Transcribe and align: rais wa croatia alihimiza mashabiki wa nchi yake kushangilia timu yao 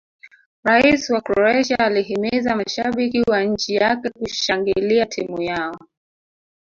rais 0.63 1.09
wa 1.09 1.21
croatia 1.21 1.79
alihimiza 1.79 2.55
mashabiki 2.55 3.21
wa 3.29 3.43
nchi 3.43 3.75
yake 3.75 4.09
kushangilia 4.09 5.05
timu 5.05 5.41
yao 5.41 5.79